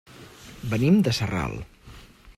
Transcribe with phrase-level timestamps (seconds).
[0.71, 1.55] Venim de Sarral.